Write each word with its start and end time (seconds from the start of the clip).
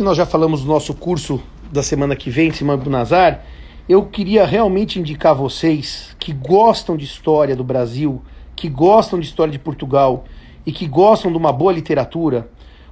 que 0.00 0.04
nós 0.04 0.16
já 0.16 0.24
falamos 0.24 0.62
do 0.62 0.66
nosso 0.66 0.94
curso 0.94 1.42
da 1.70 1.82
semana 1.82 2.16
que 2.16 2.30
vem, 2.30 2.50
Semana 2.50 2.82
do 2.82 2.88
Nazar, 2.88 3.44
eu 3.86 4.02
queria 4.06 4.46
realmente 4.46 4.98
indicar 4.98 5.32
a 5.32 5.34
vocês 5.34 6.16
que 6.18 6.32
gostam 6.32 6.96
de 6.96 7.04
história 7.04 7.54
do 7.54 7.62
Brasil, 7.62 8.22
que 8.56 8.66
gostam 8.66 9.20
de 9.20 9.26
história 9.26 9.52
de 9.52 9.58
Portugal 9.58 10.24
e 10.64 10.72
que 10.72 10.86
gostam 10.86 11.30
de 11.30 11.36
uma 11.36 11.52
boa 11.52 11.70
literatura, 11.70 12.48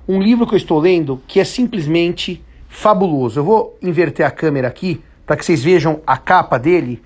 um 0.06 0.20
livro 0.20 0.46
que 0.46 0.52
eu 0.52 0.58
estou 0.58 0.78
lendo 0.78 1.22
que 1.26 1.40
é 1.40 1.44
simplesmente 1.44 2.44
fabuloso. 2.68 3.40
Eu 3.40 3.44
vou 3.44 3.78
inverter 3.80 4.26
a 4.26 4.30
câmera 4.30 4.68
aqui 4.68 5.02
para 5.24 5.34
que 5.34 5.46
vocês 5.46 5.64
vejam 5.64 6.02
a 6.06 6.18
capa 6.18 6.58
dele. 6.58 7.02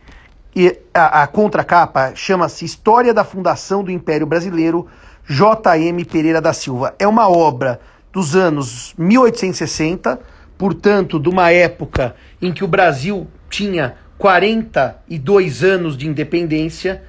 E 0.53 0.81
a, 0.93 1.23
a 1.23 1.27
contracapa 1.29 2.13
chama-se 2.17 2.65
História 2.65 3.15
da 3.15 3.23
Fundação 3.23 3.85
do 3.85 3.91
Império 3.93 4.27
Brasileiro, 4.27 4.85
J.M. 5.25 6.05
Pereira 6.05 6.41
da 6.41 6.53
Silva. 6.53 6.93
É 6.99 7.07
uma 7.07 7.29
obra 7.29 7.81
dos 8.13 8.37
anos 8.37 8.95
1860, 8.99 10.21
portanto, 10.59 11.19
de 11.19 11.29
uma 11.29 11.51
época 11.51 12.15
em 12.41 12.53
que 12.53 12.63
o 12.63 12.69
Brasil 12.69 13.27
tinha 13.49 13.97
42 14.19 15.65
anos 15.65 15.97
de 15.97 16.07
independência, 16.07 17.03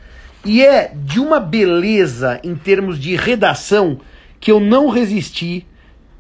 e 0.46 0.64
é 0.64 0.92
de 0.94 1.20
uma 1.20 1.40
beleza 1.40 2.40
em 2.44 2.56
termos 2.56 3.00
de 3.00 3.16
redação 3.16 4.00
que 4.40 4.52
eu 4.52 4.60
não 4.60 4.90
resisti 4.90 5.66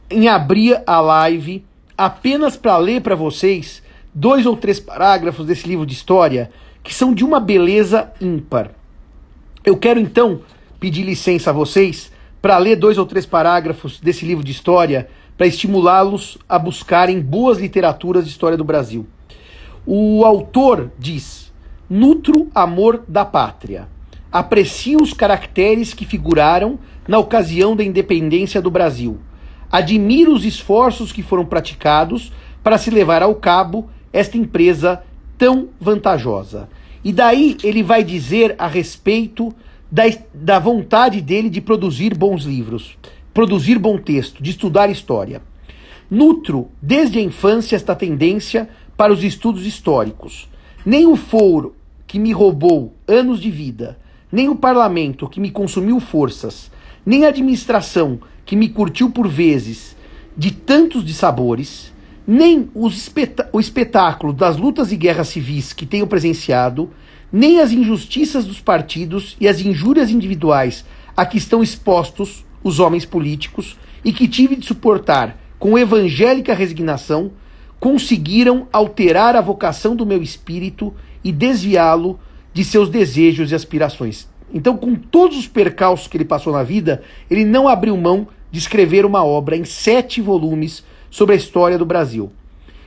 em 0.09 0.29
abrir 0.29 0.81
a 0.85 1.02
live 1.02 1.65
apenas 1.97 2.55
para 2.55 2.77
ler 2.77 3.02
para 3.02 3.15
vocês 3.15 3.81
dois 4.13 4.45
ou 4.45 4.55
três 4.55 4.79
parágrafos 4.79 5.45
desse 5.45 5.67
livro 5.67 5.85
de 5.85 5.93
história 5.93 6.52
que 6.83 6.93
são 6.93 7.13
de 7.13 7.25
uma 7.25 7.39
beleza 7.39 8.11
ímpar. 8.21 8.71
Eu 9.65 9.77
quero 9.77 9.99
então 9.99 10.41
pedir 10.79 11.03
licença 11.03 11.49
a 11.49 11.53
vocês 11.53 12.11
para 12.43 12.57
ler 12.57 12.75
dois 12.75 12.97
ou 12.97 13.05
três 13.05 13.25
parágrafos 13.25 14.02
desse 14.02 14.25
livro 14.25 14.43
de 14.43 14.52
história 14.52 15.07
para 15.38 15.47
estimulá-los 15.47 16.38
a 16.47 16.59
buscarem 16.59 17.21
boas 17.21 17.57
literaturas 17.57 18.25
de 18.25 18.31
história 18.31 18.57
do 18.57 18.66
Brasil. 18.66 19.07
O 19.85 20.25
autor 20.25 20.91
diz: 20.99 21.53
Nutro 21.89 22.49
amor 22.53 23.05
da 23.08 23.23
pátria. 23.23 23.88
Aprecio 24.30 25.02
os 25.02 25.14
caracteres 25.14 25.94
que 25.94 26.03
figuraram 26.03 26.77
na 27.08 27.17
ocasião 27.17 27.77
da 27.77 27.83
independência 27.83 28.61
do 28.61 28.69
Brasil. 28.69 29.19
Admiro 29.71 30.33
os 30.33 30.44
esforços 30.44 31.14
que 31.14 31.23
foram 31.23 31.45
praticados 31.45 32.33
para 32.61 32.77
se 32.77 32.89
levar 32.89 33.23
ao 33.23 33.36
cabo 33.36 33.89
esta 34.11 34.38
empresa 34.38 35.02
tão 35.38 35.69
vantajosa. 35.80 36.67
E 37.05 37.14
daí 37.14 37.55
ele 37.64 37.83
vai 37.83 38.03
dizer 38.03 38.53
a 38.58 38.67
respeito 38.67 39.55
da, 39.94 40.05
da 40.33 40.58
vontade 40.58 41.22
dele 41.22 41.52
de 41.52 41.61
produzir 41.61 42.17
bons 42.17 42.45
livros, 42.45 42.97
produzir 43.31 43.77
bom 43.77 43.99
texto, 43.99 44.41
de 44.41 44.49
estudar 44.49 44.89
história. 44.89 45.39
Nutro 46.09 46.67
desde 46.81 47.19
a 47.19 47.22
infância 47.22 47.75
esta 47.75 47.95
tendência 47.95 48.67
para 48.97 49.14
os 49.14 49.23
estudos 49.23 49.67
históricos. 49.67 50.49
Nem 50.83 51.05
o 51.05 51.16
foro 51.16 51.75
que 52.08 52.17
me 52.17 52.31
roubou 52.31 52.95
anos 53.08 53.39
de 53.39 53.52
vida, 53.52 53.99
nem 54.31 54.49
o 54.49 54.55
parlamento 54.55 55.30
que 55.30 55.39
me 55.39 55.52
consumiu 55.52 55.99
forças, 55.99 56.71
nem 57.05 57.25
a 57.25 57.27
administração 57.27 58.19
que 58.44 58.55
me 58.55 58.69
curtiu 58.69 59.11
por 59.11 59.27
vezes 59.27 59.95
de 60.36 60.49
tantos 60.49 61.05
dissabores, 61.05 61.94
nem 62.25 62.67
o 62.73 63.59
espetáculo 63.59 64.33
das 64.33 64.58
lutas 64.58 64.91
e 64.91 64.97
guerras 64.97 65.27
civis 65.27 65.71
que 65.71 65.86
tenho 65.86 66.08
presenciado, 66.08 66.89
nem 67.34 67.59
as 67.59 67.72
injustiças 67.72 68.45
dos 68.45 68.62
partidos 68.62 69.36
e 69.42 69.48
as 69.48 69.59
injúrias 69.59 70.12
individuais 70.12 70.86
a 71.17 71.26
que 71.26 71.39
estão 71.39 71.64
expostos 71.64 72.45
os 72.64 72.80
homens 72.80 73.06
políticos 73.06 73.76
e 74.06 74.14
que 74.14 74.28
tive 74.28 74.56
de 74.56 74.67
suportar 74.67 75.36
com 75.58 75.78
evangélica 75.78 76.54
resignação, 76.54 77.31
conseguiram 77.80 78.67
alterar 78.72 79.36
a 79.36 79.42
vocação 79.42 79.95
do 79.95 80.06
meu 80.06 80.22
espírito 80.22 80.94
e 81.23 81.31
desviá-lo 81.31 82.20
de 82.54 82.64
seus 82.64 82.88
desejos 82.88 83.52
e 83.52 83.56
aspirações. 83.56 84.28
Então, 84.54 84.77
com 84.77 84.93
todos 84.93 85.38
os 85.38 85.48
percalços 85.48 86.08
que 86.08 86.16
ele 86.16 86.26
passou 86.26 86.54
na 86.54 86.64
vida, 86.64 87.02
ele 87.32 87.43
não 87.43 87.67
abriu 87.67 87.98
mão 87.98 88.27
de 88.52 88.60
escrever 88.60 89.05
uma 89.05 89.26
obra 89.26 89.55
em 89.55 89.66
sete 89.66 90.22
volumes 90.22 90.83
sobre 91.10 91.33
a 91.33 91.38
história 91.38 91.77
do 91.77 91.86
Brasil. 91.86 92.32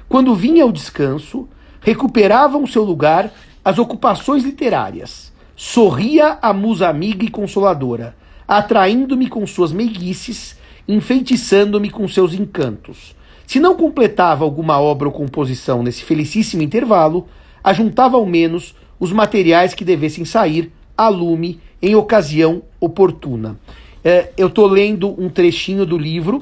Quando 0.08 0.34
vinha 0.36 0.62
ao 0.62 0.70
descanso, 0.70 1.48
recuperavam 1.80 2.66
seu 2.66 2.84
lugar 2.84 3.32
as 3.66 3.80
ocupações 3.80 4.44
literárias. 4.44 5.32
Sorria 5.56 6.38
a 6.40 6.52
musa 6.52 6.88
amiga 6.88 7.24
e 7.24 7.28
consoladora, 7.28 8.14
atraindo-me 8.46 9.28
com 9.28 9.44
suas 9.44 9.72
meiguices, 9.72 10.56
enfeitiçando-me 10.86 11.90
com 11.90 12.06
seus 12.06 12.32
encantos. 12.32 13.16
Se 13.44 13.58
não 13.58 13.74
completava 13.74 14.44
alguma 14.44 14.80
obra 14.80 15.08
ou 15.08 15.12
composição 15.12 15.82
nesse 15.82 16.04
felicíssimo 16.04 16.62
intervalo, 16.62 17.26
ajuntava 17.64 18.16
ao 18.16 18.24
menos 18.24 18.72
os 19.00 19.10
materiais 19.10 19.74
que 19.74 19.84
devessem 19.84 20.24
sair 20.24 20.70
a 20.96 21.08
lume 21.08 21.60
em 21.82 21.96
ocasião 21.96 22.62
oportuna. 22.78 23.58
É, 24.04 24.30
eu 24.36 24.46
estou 24.46 24.68
lendo 24.68 25.20
um 25.20 25.28
trechinho 25.28 25.84
do 25.84 25.98
livro 25.98 26.40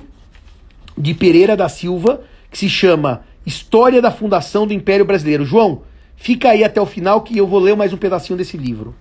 de 0.96 1.14
Pereira 1.14 1.56
da 1.56 1.70
Silva, 1.70 2.20
que 2.50 2.58
se 2.58 2.68
chama 2.68 3.24
História 3.46 4.02
da 4.02 4.10
Fundação 4.10 4.66
do 4.66 4.74
Império 4.74 5.06
Brasileiro. 5.06 5.46
João, 5.46 5.80
fica 6.16 6.50
aí 6.50 6.64
até 6.64 6.80
o 6.80 6.86
final 6.86 7.22
que 7.22 7.36
eu 7.36 7.46
vou 7.46 7.60
ler 7.60 7.76
mais 7.76 7.92
um 7.92 7.96
pedacinho 7.96 8.36
desse 8.36 8.56
livro. 8.56 8.94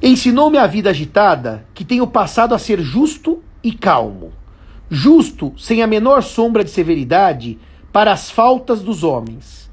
Ensinou-me 0.00 0.58
a 0.58 0.66
vida 0.66 0.90
agitada 0.90 1.66
que 1.74 1.84
tenho 1.84 2.06
passado 2.06 2.54
a 2.54 2.58
ser 2.58 2.80
justo 2.80 3.42
e 3.62 3.72
calmo. 3.72 4.32
Justo, 4.88 5.52
sem 5.58 5.82
a 5.82 5.86
menor 5.86 6.22
sombra 6.22 6.62
de 6.62 6.70
severidade, 6.70 7.58
para 7.92 8.12
as 8.12 8.30
faltas 8.30 8.80
dos 8.80 9.02
homens. 9.02 9.68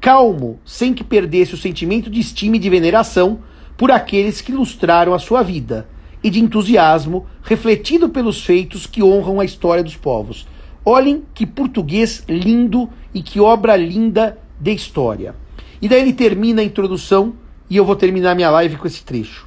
Calmo, 0.00 0.60
sem 0.64 0.92
que 0.92 1.02
perdesse 1.02 1.54
o 1.54 1.58
sentimento 1.58 2.10
de 2.10 2.20
estima 2.20 2.56
e 2.56 2.58
de 2.58 2.70
veneração 2.70 3.40
por 3.76 3.90
aqueles 3.90 4.40
que 4.40 4.52
ilustraram 4.52 5.14
a 5.14 5.18
sua 5.18 5.42
vida, 5.42 5.88
e 6.22 6.28
de 6.28 6.40
entusiasmo 6.40 7.26
refletido 7.42 8.10
pelos 8.10 8.44
feitos 8.44 8.86
que 8.86 9.02
honram 9.02 9.40
a 9.40 9.44
história 9.44 9.82
dos 9.82 9.96
povos. 9.96 10.46
Olhem 10.84 11.22
que 11.34 11.46
português 11.46 12.22
lindo 12.28 12.90
e 13.14 13.22
que 13.22 13.40
obra 13.40 13.76
linda 13.76 14.38
de 14.60 14.72
história. 14.72 15.34
E 15.80 15.88
daí 15.88 16.00
ele 16.00 16.12
termina 16.12 16.62
a 16.62 16.64
introdução 16.64 17.34
e 17.68 17.76
eu 17.76 17.84
vou 17.84 17.96
terminar 17.96 18.34
minha 18.34 18.50
live 18.50 18.76
com 18.76 18.86
esse 18.86 19.02
trecho. 19.02 19.46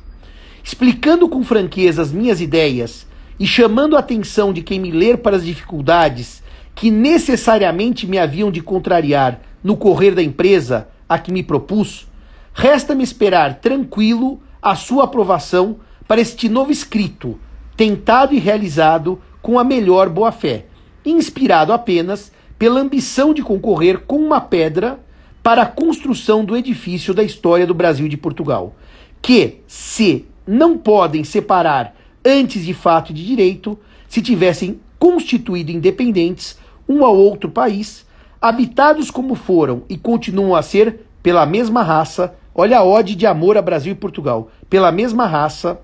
Explicando 0.63 1.27
com 1.27 1.43
franqueza 1.43 2.01
as 2.01 2.11
minhas 2.11 2.41
ideias 2.41 3.05
e 3.39 3.45
chamando 3.45 3.95
a 3.95 3.99
atenção 3.99 4.53
de 4.53 4.61
quem 4.61 4.79
me 4.79 4.91
ler 4.91 5.17
para 5.17 5.35
as 5.35 5.45
dificuldades 5.45 6.41
que 6.75 6.89
necessariamente 6.89 8.07
me 8.07 8.17
haviam 8.17 8.49
de 8.49 8.61
contrariar 8.61 9.41
no 9.63 9.77
correr 9.77 10.11
da 10.11 10.23
empresa 10.23 10.87
a 11.07 11.19
que 11.19 11.31
me 11.31 11.43
propus, 11.43 12.07
resta-me 12.53 13.03
esperar 13.03 13.59
tranquilo 13.59 14.41
a 14.61 14.75
sua 14.75 15.03
aprovação 15.03 15.77
para 16.07 16.21
este 16.21 16.49
novo 16.49 16.71
escrito, 16.71 17.39
tentado 17.77 18.33
e 18.33 18.39
realizado 18.39 19.21
com 19.41 19.59
a 19.59 19.63
melhor 19.63 20.09
boa-fé 20.09 20.65
inspirado 21.05 21.73
apenas 21.73 22.31
pela 22.57 22.79
ambição 22.79 23.33
de 23.33 23.41
concorrer 23.41 23.99
com 24.05 24.17
uma 24.17 24.39
pedra 24.39 24.99
para 25.43 25.63
a 25.63 25.67
construção 25.67 26.45
do 26.45 26.55
edifício 26.55 27.13
da 27.13 27.21
história 27.21 27.67
do 27.67 27.73
Brasil 27.73 28.05
e 28.05 28.09
de 28.09 28.15
Portugal, 28.15 28.73
que 29.21 29.59
se 29.67 30.25
não 30.47 30.77
podem 30.77 31.25
separar 31.25 31.93
antes 32.25 32.63
de 32.63 32.73
fato 32.73 33.11
e 33.11 33.13
de 33.13 33.25
direito, 33.25 33.77
se 34.07 34.21
tivessem 34.21 34.79
constituído 34.97 35.69
independentes 35.69 36.57
um 36.87 37.03
ao 37.03 37.15
outro 37.15 37.49
país, 37.49 38.05
habitados 38.41 39.11
como 39.11 39.35
foram 39.35 39.83
e 39.89 39.97
continuam 39.97 40.55
a 40.55 40.61
ser 40.61 41.01
pela 41.21 41.45
mesma 41.45 41.83
raça, 41.83 42.33
olha 42.55 42.79
a 42.79 42.83
ode 42.83 43.15
de 43.15 43.25
amor 43.25 43.57
a 43.57 43.61
Brasil 43.61 43.91
e 43.91 43.95
Portugal, 43.95 44.49
pela 44.69 44.91
mesma 44.91 45.25
raça, 45.25 45.79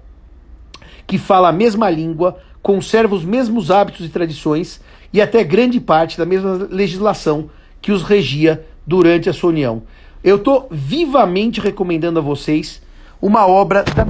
que 1.06 1.18
fala 1.18 1.50
a 1.50 1.54
mesma 1.54 1.90
língua, 1.90 2.38
conserva 2.62 3.16
os 3.16 3.26
mesmos 3.26 3.72
hábitos 3.72 4.06
e 4.06 4.10
tradições 4.10 4.80
e 5.12 5.22
até 5.22 5.44
grande 5.44 5.80
parte 5.80 6.18
da 6.18 6.26
mesma 6.26 6.68
legislação 6.70 7.50
que 7.82 7.92
os 7.92 8.04
regia 8.04 8.66
durante 8.90 9.30
a 9.30 9.34
sua 9.34 9.52
união. 9.52 9.84
Eu 10.24 10.38
estou 10.38 10.68
vivamente 10.72 11.62
recomendando 11.62 12.18
a 12.18 12.24
vocês 12.24 12.82
uma 13.22 13.46
obra 13.46 13.84
da 13.84 14.08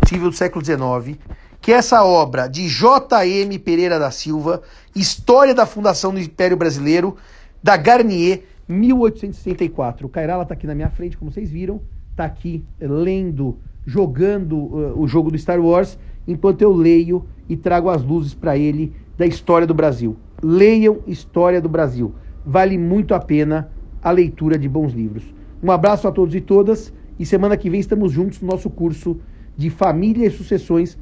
possível 0.00 0.28
do 0.28 0.36
século 0.36 0.62
XIX, 0.62 1.16
que 1.60 1.72
é 1.72 1.76
essa 1.76 2.04
obra 2.04 2.48
de 2.48 2.68
J.M. 2.68 3.58
Pereira 3.60 3.98
da 3.98 4.10
Silva, 4.10 4.60
História 4.94 5.54
da 5.54 5.64
Fundação 5.64 6.12
do 6.12 6.20
Império 6.20 6.56
Brasileiro, 6.56 7.16
da 7.62 7.76
Garnier, 7.76 8.42
1864. 8.68 10.06
O 10.06 10.10
Cairala 10.10 10.42
está 10.42 10.54
aqui 10.54 10.66
na 10.66 10.74
minha 10.74 10.90
frente, 10.90 11.16
como 11.16 11.30
vocês 11.30 11.48
viram, 11.48 11.80
está 12.10 12.24
aqui 12.24 12.64
lendo, 12.78 13.56
jogando 13.86 14.56
uh, 14.56 15.00
o 15.00 15.06
jogo 15.06 15.30
do 15.30 15.38
Star 15.38 15.60
Wars, 15.60 15.96
enquanto 16.26 16.60
eu 16.60 16.72
leio 16.72 17.24
e 17.48 17.56
trago 17.56 17.88
as 17.88 18.02
luzes 18.02 18.34
para 18.34 18.58
ele 18.58 18.92
da 19.16 19.24
história 19.24 19.66
do 19.66 19.74
Brasil. 19.74 20.16
Leiam 20.42 20.98
História 21.06 21.60
do 21.60 21.68
Brasil. 21.68 22.14
Vale 22.44 22.76
muito 22.76 23.14
a 23.14 23.20
pena 23.20 23.70
a 24.02 24.10
leitura 24.10 24.58
de 24.58 24.68
bons 24.68 24.92
livros. 24.92 25.34
Um 25.62 25.70
abraço 25.70 26.06
a 26.06 26.12
todos 26.12 26.34
e 26.34 26.40
todas 26.40 26.92
e 27.18 27.24
semana 27.24 27.56
que 27.56 27.70
vem 27.70 27.80
estamos 27.80 28.12
juntos 28.12 28.40
no 28.40 28.48
nosso 28.48 28.68
curso 28.68 29.18
de 29.56 29.70
Família 29.70 30.26
e 30.26 30.30
Sucessões, 30.30 30.98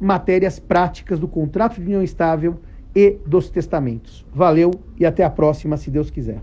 matérias 0.00 0.58
práticas 0.58 1.20
do 1.20 1.28
contrato 1.28 1.76
de 1.76 1.82
união 1.82 2.02
estável 2.02 2.60
e 2.94 3.18
dos 3.26 3.50
testamentos. 3.50 4.26
Valeu 4.32 4.70
e 4.98 5.04
até 5.04 5.22
a 5.22 5.30
próxima, 5.30 5.76
se 5.76 5.90
Deus 5.90 6.10
quiser. 6.10 6.40